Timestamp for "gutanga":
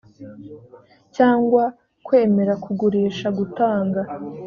3.37-4.01